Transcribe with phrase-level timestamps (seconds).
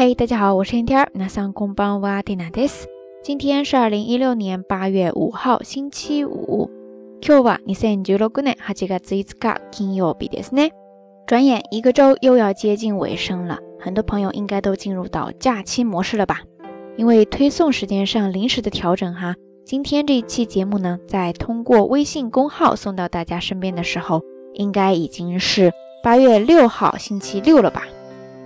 [0.00, 1.08] 嘿，大家好，我是天天。
[1.14, 2.86] 那上空邦瓦蒂娜德斯。
[3.22, 6.70] 今天是二零一六年八月五号，星期五。
[7.20, 10.70] 今日は二千十六年八月一日金曜日ですね。
[11.26, 16.42] 转眼一个周又要接近尾声了，很多朋友应该都进入到假期模式了吧？
[16.96, 19.34] 因为推送时间上临时的调整哈，
[19.64, 24.22] 今天这一期节目呢，在通过微信公号送到大家身边的时候，
[24.54, 25.72] 应该已经是
[26.02, 27.82] 八月六号星期六了吧？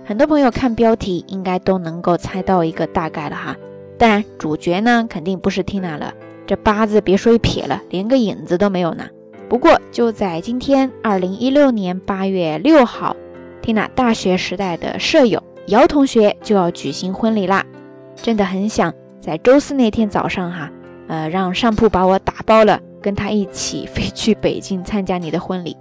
[0.08, 3.56] 很多朋友看标题应该都能够猜到一个大概了哈。
[3.98, 6.14] 当然，主角呢肯定不是 Tina 了，
[6.46, 9.04] 这八字别说一撇了，连个影子都没有呢。
[9.48, 13.16] 不过就在今天，二零一六年八月六号
[13.60, 17.66] ，Tina 大学时代的舍友姚同学就要举行婚礼啦。
[18.14, 20.70] 真的很想在周四那天早上哈，
[21.08, 25.76] 呃，让上铺把我打包了，跟他一起飞去北京参加你的婚礼。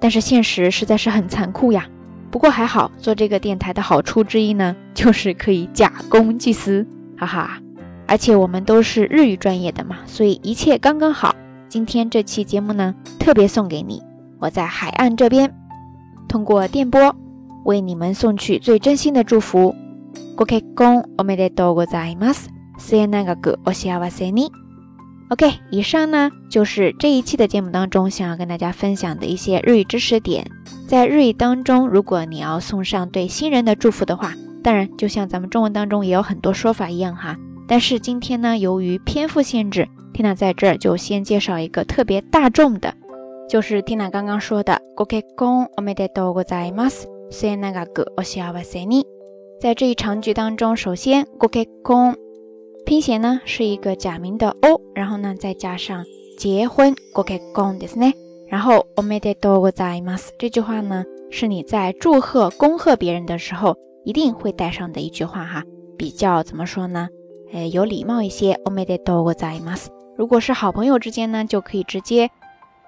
[0.00, 1.86] 但是现实实在是很残酷呀。
[2.29, 6.87] 不过还好，做这个电台的好处之一呢， 就是可以假公济私。
[7.17, 7.61] 哈哈，
[8.07, 11.35] 而且我们都是日语专业的嘛，所以一切刚刚好。
[11.67, 14.01] 今天这期节目呢，特别送给你，
[14.39, 15.53] 我在海岸这边，
[16.27, 17.15] 通过电波
[17.65, 19.75] 为你们送去最真心的祝福。
[20.35, 22.49] ご結婚おめでとうございます。
[22.77, 24.51] 末永くお幸せに。
[25.28, 30.48] OK，以上呢就是这一期的节目当中想要跟大家分享的一些日语知识点。
[30.86, 42.94] 在日语当中，如果你要送上对新人的祝福的话，当然，就像咱们中文当中也有很多说法一样哈，但是今天呢，由于篇幅限制，Tina 在这儿就先介绍一个特别大众的，
[43.48, 49.04] 就是 Tina 刚刚说的 “goke kon omede do gozaimasu senaga go oshiawase
[49.60, 52.14] 在这一长句当中，首先 “goke kon”
[52.85, 56.03] 拼写呢是一个假名的 o，然后呢再加上
[56.37, 58.13] 结婚 “goke kon” ですね，
[58.49, 63.75] 然后 “omede do gozaimasu” 这句话呢是你在祝贺、恭贺别人的时候。
[64.03, 65.63] 一定会带上的一句话哈，
[65.95, 67.07] 比较怎么说呢？
[67.53, 68.59] 哎，有礼貌一些。
[68.65, 69.91] おめでとうございます。
[70.17, 72.31] 如果是好朋友之间呢，就可以直接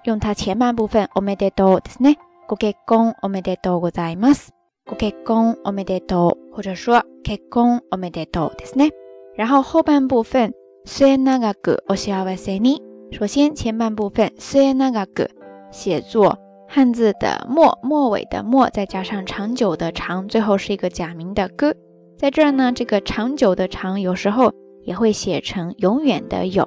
[0.02, 2.16] 用它前半部分おめでとうですね。
[2.48, 4.50] ご結婚おめでとうございます。
[4.86, 8.90] ご結婚おめでとう，或者说結婚おめでとうですね。
[9.38, 10.52] 然后后半部分
[10.84, 12.82] 末永くお幸せに。
[13.10, 15.28] 首先前半部分末永く
[15.70, 16.38] 写作。
[16.66, 21.72] 汉字的末末尾的末，再加上长久的长，最后是一个假名的歌。
[22.18, 24.52] 在这儿呢，这个长久的长有时候
[24.82, 26.66] 也会写成永远的永。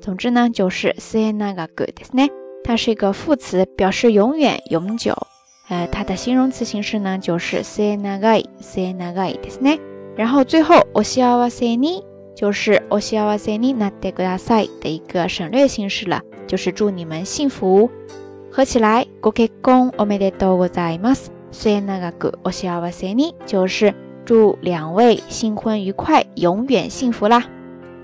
[0.00, 2.26] 总之呢，就是 say naga good 呢，
[2.62, 5.14] 它是一个副词，表示永远、永久。
[5.68, 9.78] 呃，它的形容词形式呢，就是 say nagai say nagai 呢。
[10.18, 12.02] 然后最后 oshiawase ni
[12.34, 17.90] 就是 oshiawase ni nade gudasai 的一个省略形式了，就是祝你们幸福。
[18.50, 21.30] 合起来，ご結婚おめでとうございます。
[21.50, 27.44] 末永くお幸せに，就是祝两位新婚愉快，永远幸福啦。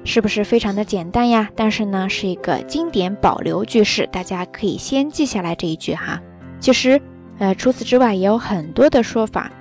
[0.02, 1.50] 是不是非常的简单呀？
[1.54, 6.20] 但是呢，是一个经典保留句式，大家可以先记下来这一句哈。
[6.58, 7.00] 其实，
[7.38, 9.52] 呃，除此之外也有很多的说法，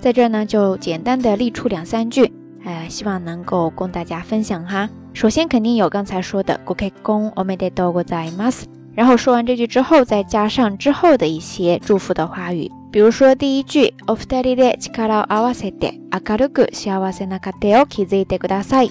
[0.00, 2.32] 在这呢就简单的列出两三句，
[2.64, 4.88] 呃，希望能够供大家分享哈。
[5.12, 8.66] 首先肯定有刚才说的ご結婚おめでとうございます。
[8.94, 18.90] 然后说完这句之后，再加上之后的一些祝福的话语，比如说第一句お二人で力を合わせて明るく幸せな家庭を築いてください。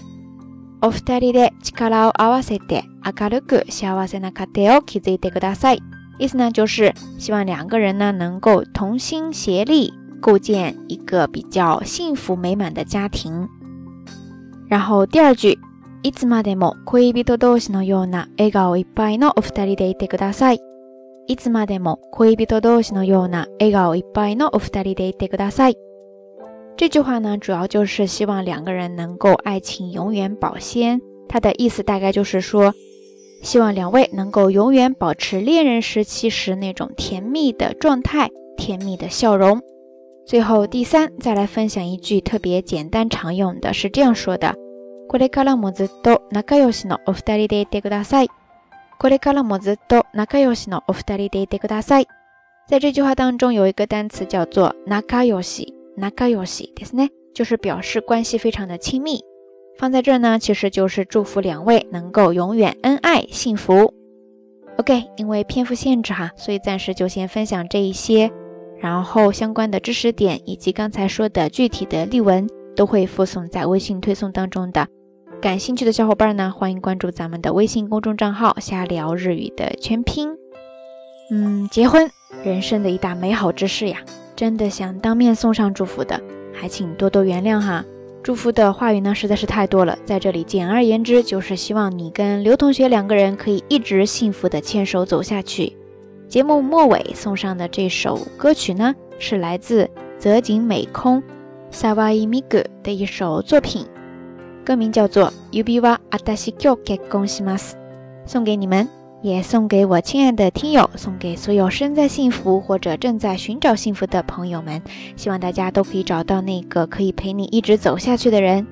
[0.82, 5.82] お二人で力を合わせて明るく幸せな家庭を築いてください。
[6.20, 9.92] 意思呢就是希望两个人呢能够同心协力，
[10.22, 13.48] 构建一个比较幸福美满的家庭。
[14.68, 15.58] 然后第二句。
[16.04, 20.60] いつまでも恋人同士のような笑顔いっぱいのお二人でいてください。
[21.26, 25.78] いつまでも恋人同士のような笑顔いっぱいのお二人でいてください。
[26.78, 31.02] 这句话呢，主要就是希望两个人能够爱情永远保鲜。
[31.28, 32.76] 它的意思大概就是说，
[33.42, 39.60] 希望两位能够永远保持恋人时期时那种甜蜜的状态、甜蜜的笑容。
[40.30, 44.56] 最后第三，再来分享一句特别简单常用的，是这样说的。
[45.08, 48.30] これからもずっと仲良しのお二人でいてください。
[48.98, 52.08] これからもずっと仲良しのお二人でいてください。
[52.68, 59.20] 在这句话当中有一个单词叫做仲良し，仲良しですね，就是表示关系非常的亲密。
[59.78, 63.94] 放在这儿呢，其实就是祝福两位能够永远恩爱幸福。
[64.78, 68.32] OK，因为篇幅限制哈，所以暂时就先分享这一些，
[68.81, 74.89] 然后相关的知识点以及刚才说的具体的例文都会附送在微信推送当中的。
[75.41, 80.31] 感兴趣的小伙伴呢，欢迎关注咱们的微信公众账号“瞎聊日语”的全拼。
[81.31, 82.11] 嗯，结婚，
[82.43, 83.99] 人生的一大美好之事呀，
[84.35, 86.21] 真的想当面送上祝福的，
[86.53, 87.85] 还请多多原谅哈。
[88.23, 95.75] 祝福的话语呢实在是太多了，在这里简而言之就是希望你跟刘同学两个人可以一直幸福的牵手走下去。
[96.31, 101.21] 节目末尾送上的这首歌曲呢，是来自泽井美空
[101.73, 103.85] Sawai Migu 的一首作品，
[104.65, 107.77] 歌名叫做 Ubi wa Atashi Kyo k e k o n s i m a s
[108.25, 108.89] 送给你们。
[109.23, 114.81] 也送给我亲爱的听友，送给所有身在幸福或者正在寻找幸福的朋友们。
[115.15, 118.67] 希望大家都可以找到那个可以陪你一直走下去的人。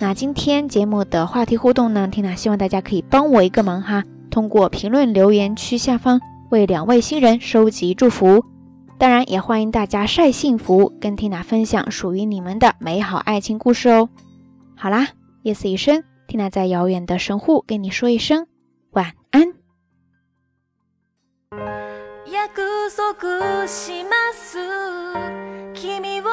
[0.00, 8.43] 那今天节目的话题互动呢缇娜希望大家可以帮我一个忙哈，通过评论留言区下方为两位新人收集祝福。
[8.97, 14.09] 当然，也欢迎大家晒幸福，跟缇娜分享属于你们的美好爱情故事哦。
[14.75, 15.07] 好啦，
[15.43, 18.45] 夜色已深，缇娜在遥远的神户跟你说一声
[18.91, 19.53] 晚安。
[22.27, 22.49] 約
[22.95, 24.57] 束します
[25.73, 26.27] 君を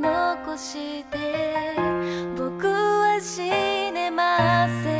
[0.00, 1.18] 残して
[2.36, 3.42] 僕は死
[3.92, 4.99] ねませ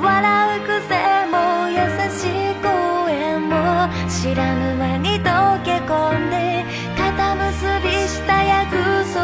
[0.00, 1.76] 笑う癖も優
[2.10, 3.52] しい声も
[4.08, 6.64] 知らぬ間に溶け込んで
[6.96, 8.76] 肩結びした約
[9.12, 9.22] 束。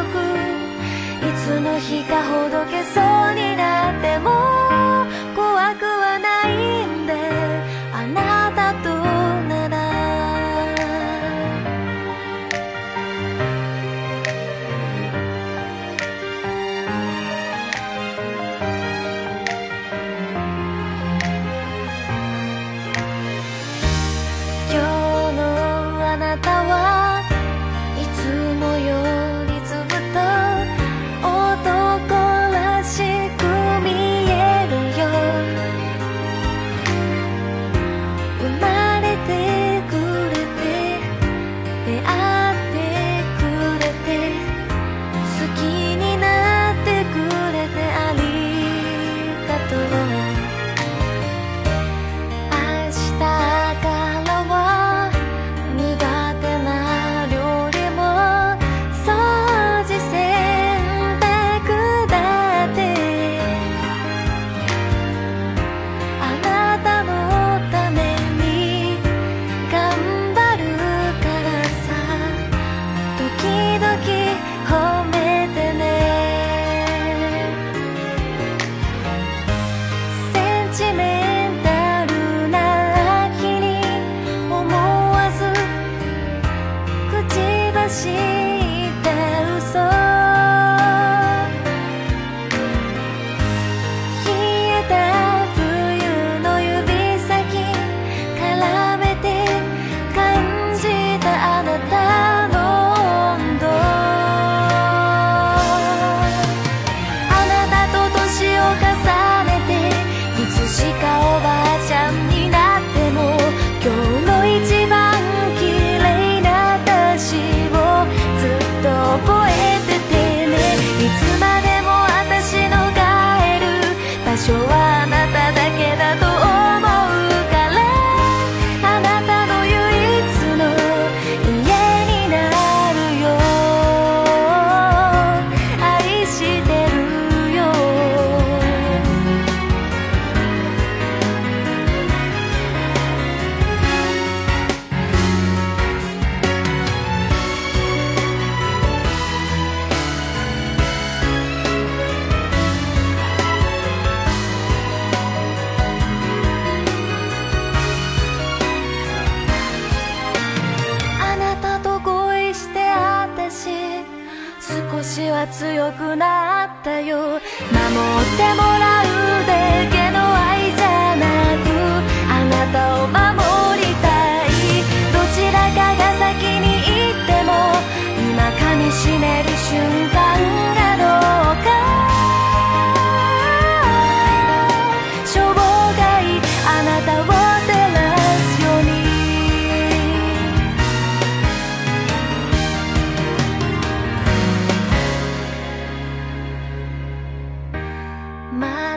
[1.21, 2.65] いつの日かほど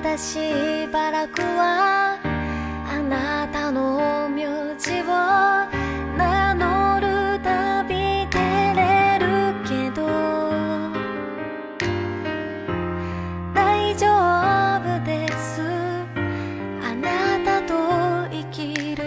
[0.01, 5.05] だしばらくはあなたの名字を
[6.17, 8.39] 名乗るたび照
[8.75, 10.07] れるけど。
[13.53, 14.07] 大丈
[14.79, 15.61] 夫です。
[16.81, 17.73] あなたと
[18.31, 19.03] 生きる。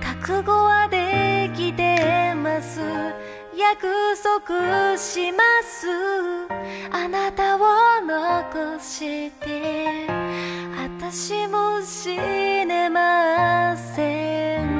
[0.00, 2.80] 覚悟はできてます。
[3.56, 3.88] 約
[4.22, 5.88] 束します。
[6.90, 7.60] あなたを
[8.02, 10.06] 残して。
[10.76, 14.75] 私も死ねません。